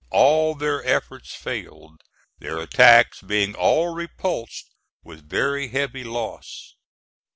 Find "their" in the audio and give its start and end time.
0.55-0.83, 2.39-2.57